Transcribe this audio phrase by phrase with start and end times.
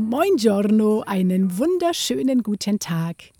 [0.00, 3.32] Moin Giorno, einen wunderschönen guten Tag.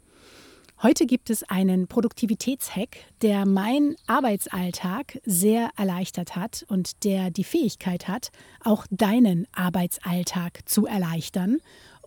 [0.82, 8.08] Heute gibt es einen Produktivitätshack, der meinen Arbeitsalltag sehr erleichtert hat und der die Fähigkeit
[8.08, 8.32] hat,
[8.64, 11.58] auch deinen Arbeitsalltag zu erleichtern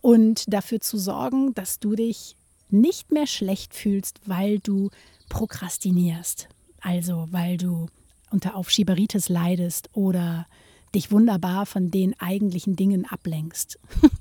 [0.02, 2.36] und dafür zu sorgen, dass du dich
[2.70, 4.90] nicht mehr schlecht fühlst, weil du
[5.30, 6.50] prokrastinierst.
[6.82, 7.88] Also weil du
[8.32, 10.46] unter Aufschieberitis leidest oder
[10.94, 13.80] dich wunderbar von den eigentlichen Dingen ablenkst.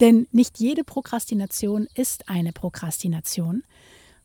[0.00, 3.62] Denn nicht jede Prokrastination ist eine Prokrastination.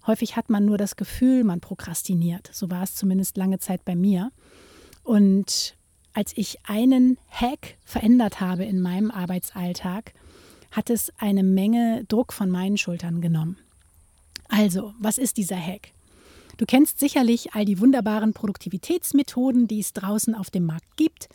[0.07, 2.49] Häufig hat man nur das Gefühl, man prokrastiniert.
[2.51, 4.31] So war es zumindest lange Zeit bei mir.
[5.03, 5.75] Und
[6.13, 10.13] als ich einen Hack verändert habe in meinem Arbeitsalltag,
[10.71, 13.57] hat es eine Menge Druck von meinen Schultern genommen.
[14.47, 15.91] Also, was ist dieser Hack?
[16.57, 21.29] Du kennst sicherlich all die wunderbaren Produktivitätsmethoden, die es draußen auf dem Markt gibt.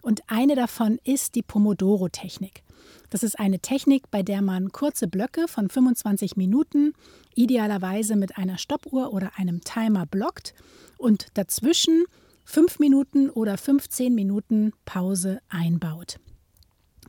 [0.00, 2.62] Und eine davon ist die Pomodoro-Technik.
[3.10, 6.94] Das ist eine Technik, bei der man kurze Blöcke von 25 Minuten
[7.34, 10.54] idealerweise mit einer Stoppuhr oder einem Timer blockt
[10.98, 12.04] und dazwischen
[12.44, 16.18] 5 Minuten oder 15 Minuten Pause einbaut.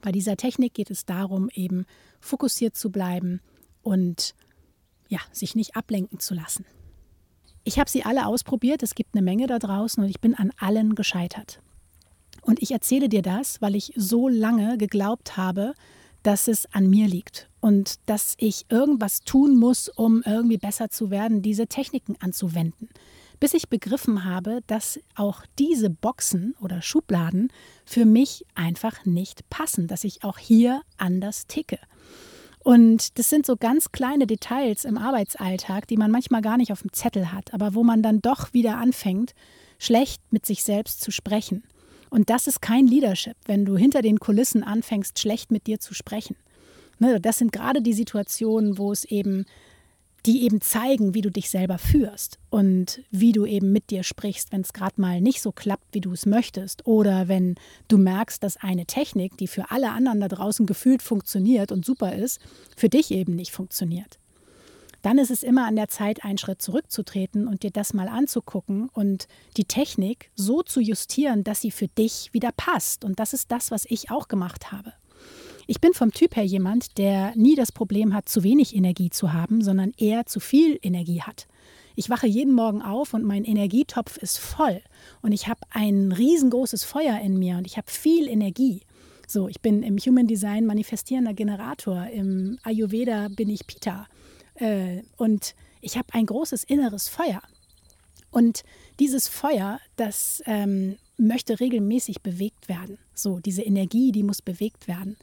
[0.02, 1.86] Bei dieser Technik geht es darum, eben
[2.20, 3.40] fokussiert zu bleiben
[3.82, 4.36] und
[5.08, 6.66] ja, sich nicht ablenken zu lassen.
[7.64, 10.52] Ich habe sie alle ausprobiert, es gibt eine Menge da draußen und ich bin an
[10.58, 11.60] allen gescheitert.
[12.44, 15.74] Und ich erzähle dir das, weil ich so lange geglaubt habe,
[16.24, 21.10] dass es an mir liegt und dass ich irgendwas tun muss, um irgendwie besser zu
[21.10, 22.90] werden, diese Techniken anzuwenden.
[23.40, 27.52] Bis ich begriffen habe, dass auch diese Boxen oder Schubladen
[27.86, 31.80] für mich einfach nicht passen, dass ich auch hier anders ticke.
[32.60, 36.82] Und das sind so ganz kleine Details im Arbeitsalltag, die man manchmal gar nicht auf
[36.82, 39.34] dem Zettel hat, aber wo man dann doch wieder anfängt,
[39.78, 41.64] schlecht mit sich selbst zu sprechen.
[42.14, 45.96] Und das ist kein Leadership, wenn du hinter den Kulissen anfängst, schlecht mit dir zu
[45.96, 46.36] sprechen.
[47.00, 49.46] Ne, das sind gerade die Situationen, wo es eben,
[50.28, 54.52] die eben zeigen, wie du dich selber führst und wie du eben mit dir sprichst,
[54.52, 56.86] wenn es gerade mal nicht so klappt, wie du es möchtest.
[56.86, 57.56] Oder wenn
[57.88, 62.14] du merkst, dass eine Technik, die für alle anderen da draußen gefühlt funktioniert und super
[62.14, 62.40] ist,
[62.78, 64.20] für dich eben nicht funktioniert
[65.04, 68.90] dann ist es immer an der Zeit, einen Schritt zurückzutreten und dir das mal anzugucken
[68.90, 69.28] und
[69.58, 73.04] die Technik so zu justieren, dass sie für dich wieder passt.
[73.04, 74.94] Und das ist das, was ich auch gemacht habe.
[75.68, 79.34] Ich bin vom Typ her jemand, der nie das Problem hat, zu wenig Energie zu
[79.34, 81.48] haben, sondern eher zu viel Energie hat.
[81.96, 84.82] Ich wache jeden Morgen auf und mein Energietopf ist voll
[85.22, 88.82] und ich habe ein riesengroßes Feuer in mir und ich habe viel Energie.
[89.28, 94.08] So, ich bin im Human Design manifestierender Generator, im Ayurveda bin ich Pita.
[94.56, 97.42] Äh, und ich habe ein großes inneres Feuer.
[98.32, 98.64] Und
[99.00, 102.98] dieses Feuer, das ähm, möchte regelmäßig bewegt werden.
[103.14, 105.18] So, diese Energie, die muss bewegt werden.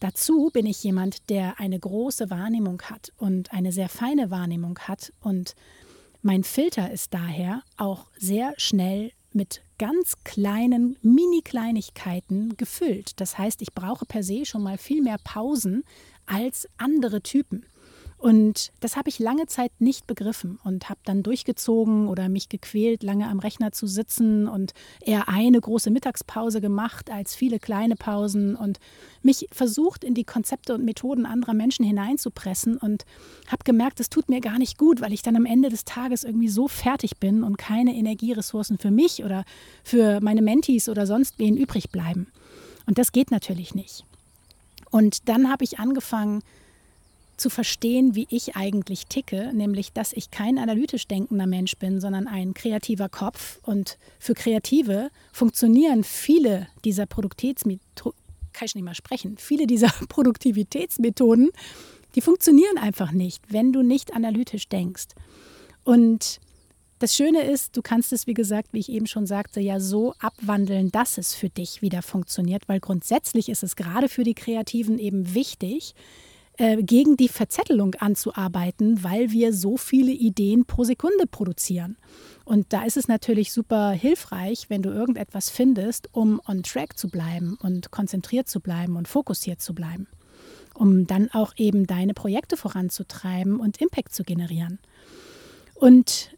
[0.00, 5.12] Dazu bin ich jemand, der eine große Wahrnehmung hat und eine sehr feine Wahrnehmung hat.
[5.20, 5.54] Und
[6.22, 13.20] mein Filter ist daher auch sehr schnell mit ganz kleinen Mini-Kleinigkeiten gefüllt.
[13.20, 15.84] Das heißt, ich brauche per se schon mal viel mehr Pausen
[16.26, 17.66] als andere Typen.
[18.18, 23.02] Und das habe ich lange Zeit nicht begriffen und habe dann durchgezogen oder mich gequält,
[23.02, 28.56] lange am Rechner zu sitzen und eher eine große Mittagspause gemacht als viele kleine Pausen
[28.56, 28.78] und
[29.22, 33.04] mich versucht, in die Konzepte und Methoden anderer Menschen hineinzupressen und
[33.48, 36.24] habe gemerkt, es tut mir gar nicht gut, weil ich dann am Ende des Tages
[36.24, 39.44] irgendwie so fertig bin und keine Energieressourcen für mich oder
[39.82, 42.28] für meine Mentis oder sonst wen übrig bleiben.
[42.86, 44.04] Und das geht natürlich nicht.
[44.90, 46.42] Und dann habe ich angefangen,
[47.36, 52.26] zu verstehen, wie ich eigentlich ticke, nämlich dass ich kein analytisch denkender Mensch bin, sondern
[52.26, 53.58] ein kreativer Kopf.
[53.62, 58.18] Und für Kreative funktionieren viele dieser Produktivitätsmethoden,
[58.52, 61.50] kann ich nicht mal sprechen, viele dieser Produktivitätsmethoden
[62.14, 65.08] Die funktionieren einfach nicht, wenn du nicht analytisch denkst.
[65.82, 66.40] Und
[67.00, 70.14] das Schöne ist, du kannst es, wie gesagt, wie ich eben schon sagte, ja so
[70.20, 74.98] abwandeln, dass es für dich wieder funktioniert, weil grundsätzlich ist es gerade für die Kreativen
[74.98, 75.94] eben wichtig,
[76.56, 81.96] äh, gegen die Verzettelung anzuarbeiten, weil wir so viele Ideen pro Sekunde produzieren.
[82.44, 87.08] Und da ist es natürlich super hilfreich, wenn du irgendetwas findest, um on track zu
[87.08, 90.06] bleiben und konzentriert zu bleiben und fokussiert zu bleiben,
[90.74, 94.78] um dann auch eben deine Projekte voranzutreiben und Impact zu generieren.
[95.74, 96.36] Und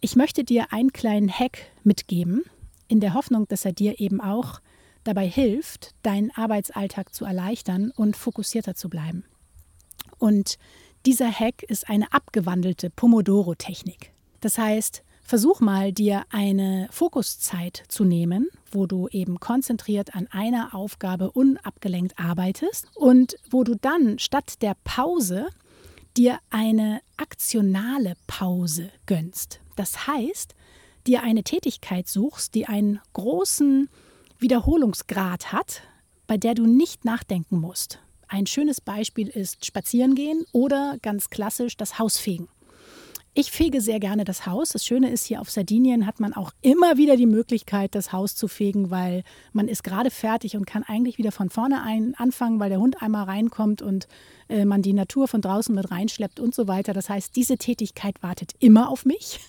[0.00, 2.44] ich möchte dir einen kleinen Hack mitgeben,
[2.86, 4.60] in der Hoffnung, dass er dir eben auch
[5.02, 9.24] dabei hilft, deinen Arbeitsalltag zu erleichtern und fokussierter zu bleiben.
[10.22, 10.56] Und
[11.04, 14.12] dieser Hack ist eine abgewandelte Pomodoro-Technik.
[14.40, 20.76] Das heißt, versuch mal, dir eine Fokuszeit zu nehmen, wo du eben konzentriert an einer
[20.76, 25.48] Aufgabe unabgelenkt arbeitest und wo du dann statt der Pause
[26.16, 29.60] dir eine aktionale Pause gönnst.
[29.74, 30.54] Das heißt,
[31.08, 33.88] dir eine Tätigkeit suchst, die einen großen
[34.38, 35.82] Wiederholungsgrad hat,
[36.28, 37.98] bei der du nicht nachdenken musst.
[38.32, 42.48] Ein schönes Beispiel ist Spazierengehen oder ganz klassisch das Hausfegen.
[43.34, 44.70] Ich fege sehr gerne das Haus.
[44.70, 48.34] Das Schöne ist, hier auf Sardinien hat man auch immer wieder die Möglichkeit, das Haus
[48.34, 52.58] zu fegen, weil man ist gerade fertig und kann eigentlich wieder von vorne ein anfangen,
[52.58, 54.08] weil der Hund einmal reinkommt und
[54.48, 56.94] äh, man die Natur von draußen mit reinschleppt und so weiter.
[56.94, 59.40] Das heißt, diese Tätigkeit wartet immer auf mich.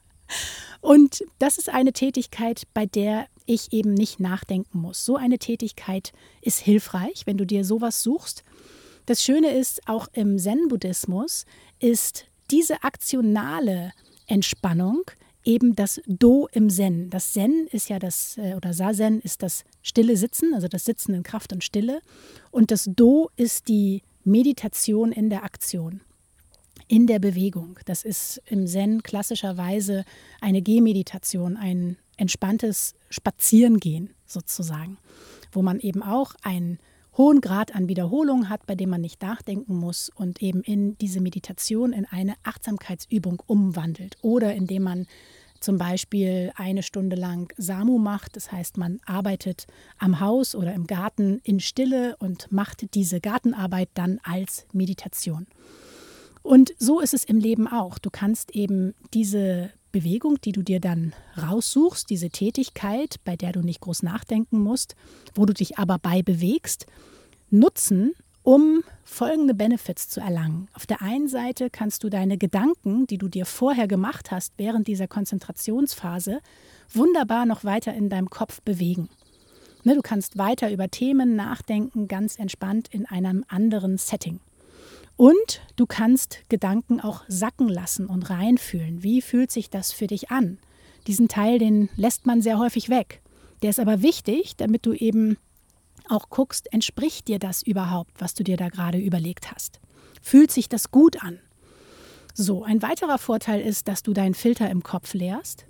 [0.80, 5.04] und das ist eine Tätigkeit, bei der ich eben nicht nachdenken muss.
[5.04, 6.12] So eine Tätigkeit
[6.42, 8.44] ist hilfreich, wenn du dir sowas suchst.
[9.06, 11.46] Das Schöne ist, auch im Zen-Buddhismus
[11.78, 13.92] ist diese aktionale
[14.26, 15.02] Entspannung
[15.46, 17.08] eben das Do im Zen.
[17.08, 21.14] Das Zen ist ja das, äh, oder Sazen ist das stille Sitzen, also das Sitzen
[21.14, 22.00] in Kraft und Stille.
[22.50, 26.00] Und das Do ist die Meditation in der Aktion,
[26.88, 27.78] in der Bewegung.
[27.84, 30.04] Das ist im Zen klassischerweise
[30.40, 34.98] eine Gehmeditation, ein entspanntes Spazierengehen sozusagen,
[35.52, 36.78] wo man eben auch einen
[37.16, 41.20] hohen Grad an Wiederholung hat, bei dem man nicht nachdenken muss und eben in diese
[41.20, 45.06] Meditation in eine Achtsamkeitsübung umwandelt oder indem man
[45.60, 48.36] zum Beispiel eine Stunde lang Samu macht.
[48.36, 49.66] Das heißt, man arbeitet
[49.98, 55.46] am Haus oder im Garten in Stille und macht diese Gartenarbeit dann als Meditation.
[56.42, 57.98] Und so ist es im Leben auch.
[57.98, 63.60] Du kannst eben diese Bewegung, die du dir dann raussuchst, diese Tätigkeit, bei der du
[63.60, 64.94] nicht groß nachdenken musst,
[65.34, 66.84] wo du dich aber bei bewegst,
[67.48, 68.12] nutzen,
[68.42, 70.68] um folgende Benefits zu erlangen.
[70.74, 74.86] Auf der einen Seite kannst du deine Gedanken, die du dir vorher gemacht hast während
[74.86, 76.40] dieser Konzentrationsphase,
[76.92, 79.08] wunderbar noch weiter in deinem Kopf bewegen.
[79.84, 84.40] Ne, du kannst weiter über Themen nachdenken, ganz entspannt in einem anderen Setting.
[85.16, 89.02] Und du kannst Gedanken auch sacken lassen und reinfühlen.
[89.02, 90.58] Wie fühlt sich das für dich an?
[91.06, 93.22] Diesen Teil, den lässt man sehr häufig weg.
[93.62, 95.38] Der ist aber wichtig, damit du eben
[96.08, 99.80] auch guckst, entspricht dir das überhaupt, was du dir da gerade überlegt hast?
[100.22, 101.38] Fühlt sich das gut an?
[102.34, 105.64] So, ein weiterer Vorteil ist, dass du deinen Filter im Kopf leerst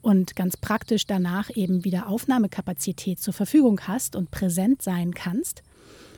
[0.00, 5.62] und ganz praktisch danach eben wieder Aufnahmekapazität zur Verfügung hast und präsent sein kannst.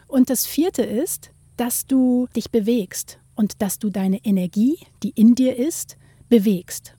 [0.07, 5.35] Und das vierte ist, dass du dich bewegst und dass du deine Energie, die in
[5.35, 5.97] dir ist,
[6.29, 6.97] bewegst.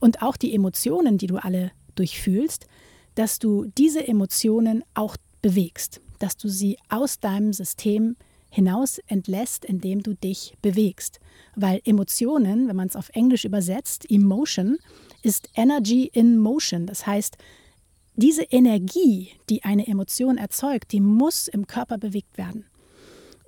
[0.00, 2.66] Und auch die Emotionen, die du alle durchfühlst,
[3.14, 8.16] dass du diese Emotionen auch bewegst, dass du sie aus deinem System
[8.50, 11.20] hinaus entlässt, indem du dich bewegst.
[11.54, 14.78] Weil Emotionen, wenn man es auf Englisch übersetzt, Emotion,
[15.22, 16.86] ist Energy in Motion.
[16.86, 17.36] Das heißt,
[18.14, 22.64] diese Energie, die eine Emotion erzeugt, die muss im Körper bewegt werden.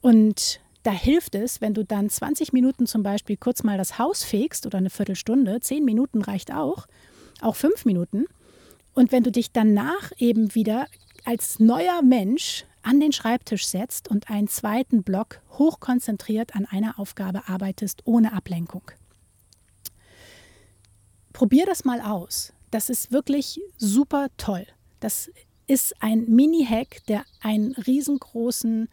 [0.00, 4.24] Und da hilft es, wenn du dann 20 Minuten zum Beispiel kurz mal das Haus
[4.24, 6.86] fegst oder eine Viertelstunde, 10 Minuten reicht auch,
[7.40, 8.26] auch 5 Minuten.
[8.94, 10.86] Und wenn du dich danach eben wieder
[11.24, 17.48] als neuer Mensch an den Schreibtisch setzt und einen zweiten Block hochkonzentriert an einer Aufgabe
[17.48, 18.90] arbeitest, ohne Ablenkung.
[21.32, 22.52] Probier das mal aus.
[22.70, 24.66] Das ist wirklich super toll.
[25.00, 25.30] Das
[25.66, 28.88] ist ein Mini-Hack, der einen riesengroßen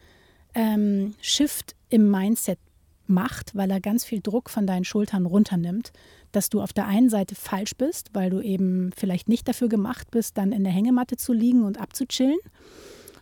[0.56, 2.58] ähm, Shift im Mindset
[3.06, 5.92] macht, weil er ganz viel Druck von deinen Schultern runternimmt,
[6.32, 10.10] dass du auf der einen Seite falsch bist, weil du eben vielleicht nicht dafür gemacht
[10.10, 12.38] bist, dann in der Hängematte zu liegen und abzuchillen.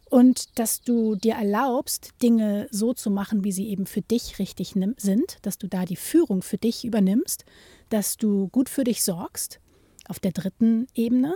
[0.08, 4.74] Und dass du dir erlaubst, Dinge so zu machen, wie sie eben für dich richtig
[4.96, 7.44] sind, dass du da die Führung für dich übernimmst,
[7.88, 9.60] dass du gut für dich sorgst
[10.08, 11.34] auf der dritten Ebene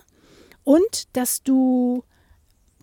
[0.62, 2.05] und dass du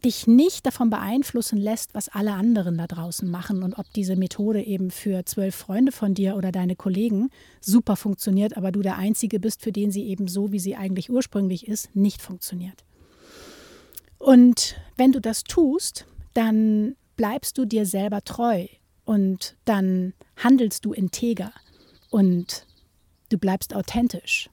[0.05, 4.61] dich nicht davon beeinflussen lässt, was alle anderen da draußen machen und ob diese Methode
[4.61, 9.39] eben für zwölf Freunde von dir oder deine Kollegen super funktioniert, aber du der Einzige
[9.39, 12.85] bist, für den sie eben so, wie sie eigentlich ursprünglich ist, nicht funktioniert.
[14.19, 18.67] Und wenn du das tust, dann bleibst du dir selber treu
[19.05, 21.51] und dann handelst du integer
[22.11, 22.67] und
[23.29, 24.49] du bleibst authentisch.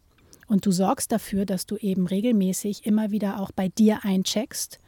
[0.49, 4.80] Und du sorgst dafür, dass du eben regelmäßig immer wieder auch bei dir eincheckst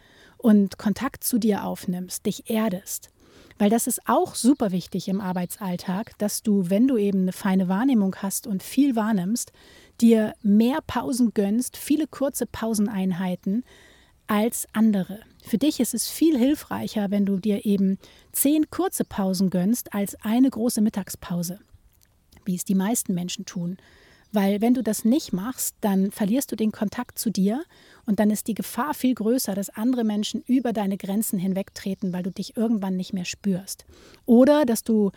[0.45, 3.09] und Kontakt zu dir aufnimmst, dich erdest.
[3.57, 7.69] Weil das ist auch super wichtig im Arbeitsalltag, dass du, wenn du eben eine feine
[7.69, 9.53] Wahrnehmung hast und viel wahrnimmst,
[10.03, 13.65] dir mehr Pausen gönnst, viele kurze Pauseneinheiten
[14.27, 15.21] als andere.
[15.43, 17.97] Für dich ist es viel hilfreicher, wenn du dir eben
[18.33, 21.59] zehn kurze Pausen gönnst, als eine große Mittagspause,
[22.45, 23.79] wie es die meisten Menschen tun.
[24.35, 27.63] Weil wenn du das nicht machst, dann verlierst du den Kontakt zu dir
[28.05, 32.25] und dann ist die Gefahr viel größer, dass andere Menschen über deine Grenzen hinwegtreten, weil
[32.25, 33.87] du dich irgendwann nicht mehr spürst.
[34.27, 35.13] Oder dass du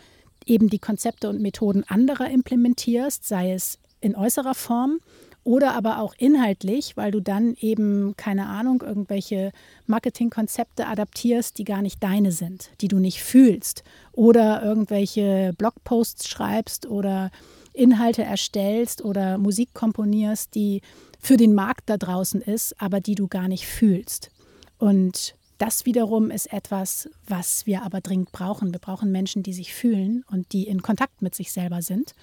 [0.46, 5.00] eben die Konzepte und Methoden anderer implementierst, sei es in äußerer Form
[5.42, 9.50] oder aber auch inhaltlich, weil du dann eben, keine Ahnung, irgendwelche
[9.86, 13.82] Marketingkonzepte adaptierst, die gar nicht deine sind, die du nicht fühlst.
[14.12, 17.30] Oder irgendwelche Blogposts schreibst oder
[17.78, 20.82] Inhalte erstellst oder Musik komponierst, die
[21.20, 24.30] für den Markt da draußen ist, aber die du gar nicht fühlst.
[24.78, 28.72] Und das wiederum ist etwas, was wir aber dringend brauchen.
[28.72, 32.14] Wir brauchen Menschen, die sich fühlen und die in Kontakt mit sich selber sind.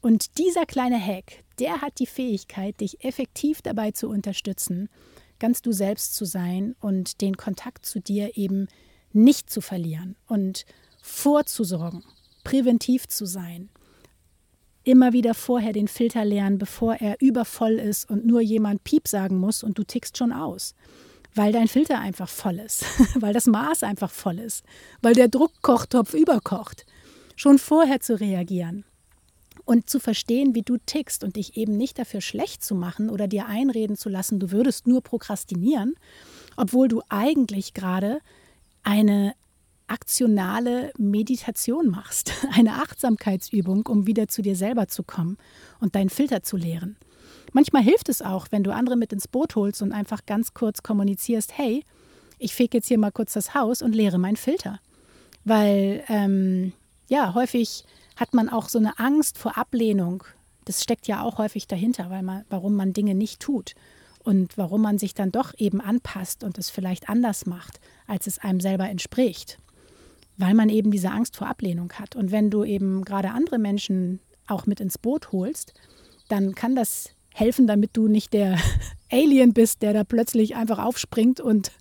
[0.00, 4.88] Und dieser kleine Hack, der hat die Fähigkeit, dich effektiv dabei zu unterstützen,
[5.38, 8.68] ganz du selbst zu sein und den Kontakt zu dir eben
[9.12, 10.66] nicht zu verlieren und
[11.02, 12.04] vorzusorgen,
[12.44, 13.70] präventiv zu sein
[14.84, 19.38] immer wieder vorher den Filter leeren, bevor er übervoll ist und nur jemand Piep sagen
[19.38, 20.74] muss und du tickst schon aus.
[21.34, 22.84] Weil dein Filter einfach voll ist,
[23.16, 24.64] weil das Maß einfach voll ist,
[25.02, 26.86] weil der Druckkochtopf überkocht.
[27.36, 28.84] Schon vorher zu reagieren
[29.64, 33.26] und zu verstehen, wie du tickst und dich eben nicht dafür schlecht zu machen oder
[33.26, 35.94] dir einreden zu lassen, du würdest nur prokrastinieren,
[36.56, 38.20] obwohl du eigentlich gerade
[38.82, 39.34] eine
[39.86, 45.36] aktionale Meditation machst, eine Achtsamkeitsübung, um wieder zu dir selber zu kommen
[45.80, 46.96] und deinen Filter zu leeren.
[47.52, 50.82] Manchmal hilft es auch, wenn du andere mit ins Boot holst und einfach ganz kurz
[50.82, 51.84] kommunizierst, hey,
[52.38, 54.80] ich fege jetzt hier mal kurz das Haus und leere meinen Filter.
[55.44, 56.72] Weil ähm,
[57.08, 57.84] ja, häufig
[58.16, 60.24] hat man auch so eine Angst vor Ablehnung.
[60.64, 63.74] Das steckt ja auch häufig dahinter, weil man, warum man Dinge nicht tut
[64.20, 68.38] und warum man sich dann doch eben anpasst und es vielleicht anders macht, als es
[68.38, 69.58] einem selber entspricht
[70.36, 72.16] weil man eben diese Angst vor Ablehnung hat.
[72.16, 75.74] Und wenn du eben gerade andere Menschen auch mit ins Boot holst,
[76.28, 78.58] dann kann das helfen, damit du nicht der
[79.12, 81.72] Alien bist, der da plötzlich einfach aufspringt und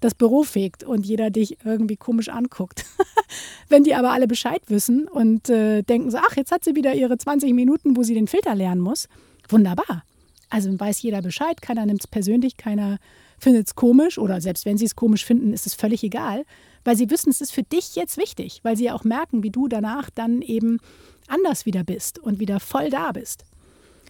[0.00, 2.84] das Büro fegt und jeder dich irgendwie komisch anguckt.
[3.68, 6.94] Wenn die aber alle Bescheid wissen und äh, denken so, ach, jetzt hat sie wieder
[6.94, 9.08] ihre 20 Minuten, wo sie den Filter lernen muss,
[9.48, 10.04] wunderbar.
[10.50, 12.98] Also weiß jeder Bescheid, keiner nimmt es persönlich, keiner
[13.42, 16.44] findet es komisch oder selbst wenn sie es komisch finden, ist es völlig egal,
[16.84, 19.68] weil sie wissen, es ist für dich jetzt wichtig, weil sie auch merken, wie du
[19.68, 20.78] danach dann eben
[21.26, 23.44] anders wieder bist und wieder voll da bist.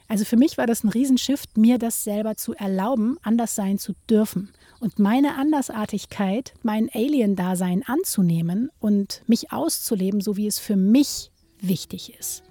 [0.08, 3.94] Also für mich war das ein Riesenschiff, mir das selber zu erlauben, anders sein zu
[4.10, 11.30] dürfen und meine Andersartigkeit, mein Alien-Dasein anzunehmen und mich auszuleben, so wie es für mich
[11.60, 12.42] wichtig ist.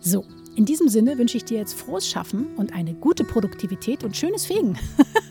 [0.00, 0.24] So,
[0.56, 4.46] in diesem Sinne wünsche ich dir jetzt frohes Schaffen und eine gute Produktivität und schönes
[4.46, 4.78] Fegen.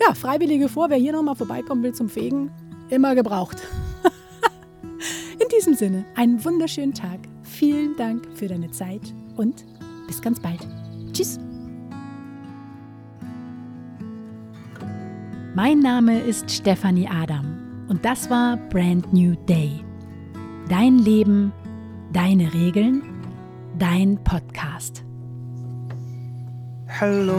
[0.00, 2.50] ja, Freiwillige vor, wer hier nochmal vorbeikommen will zum Fegen,
[2.90, 3.56] immer gebraucht.
[5.40, 7.20] In diesem Sinne, einen wunderschönen Tag.
[7.42, 9.64] Vielen Dank für deine Zeit und
[10.06, 10.66] bis ganz bald.
[11.12, 11.38] Tschüss.
[15.54, 19.84] Mein Name ist Stefanie Adam und das war Brand New Day.
[20.68, 21.52] Dein Leben,
[22.12, 23.02] deine Regeln,
[23.78, 25.02] dein Podcast.
[26.86, 27.38] Hello,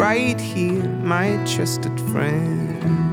[0.00, 3.09] right here, my trusted friend.